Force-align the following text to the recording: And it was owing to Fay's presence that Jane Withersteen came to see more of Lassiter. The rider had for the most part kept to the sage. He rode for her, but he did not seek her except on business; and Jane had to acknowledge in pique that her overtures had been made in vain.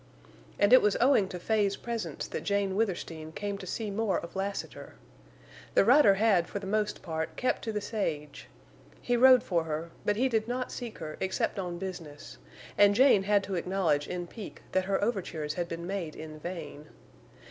And 0.57 0.73
it 0.73 0.81
was 0.81 0.97
owing 0.99 1.27
to 1.29 1.37
Fay's 1.37 1.75
presence 1.77 2.25
that 2.25 2.41
Jane 2.43 2.75
Withersteen 2.75 3.31
came 3.33 3.59
to 3.59 3.67
see 3.67 3.91
more 3.91 4.19
of 4.19 4.35
Lassiter. 4.35 4.95
The 5.75 5.85
rider 5.85 6.15
had 6.15 6.47
for 6.47 6.57
the 6.57 6.65
most 6.65 7.03
part 7.03 7.35
kept 7.35 7.61
to 7.65 7.71
the 7.71 7.81
sage. 7.81 8.47
He 8.99 9.15
rode 9.15 9.43
for 9.43 9.65
her, 9.65 9.91
but 10.03 10.15
he 10.15 10.27
did 10.27 10.47
not 10.47 10.71
seek 10.71 10.97
her 10.97 11.17
except 11.19 11.59
on 11.59 11.77
business; 11.77 12.39
and 12.79 12.95
Jane 12.95 13.21
had 13.25 13.43
to 13.43 13.53
acknowledge 13.53 14.07
in 14.07 14.25
pique 14.25 14.63
that 14.71 14.85
her 14.85 15.03
overtures 15.03 15.53
had 15.53 15.67
been 15.69 15.85
made 15.85 16.15
in 16.15 16.39
vain. 16.39 16.87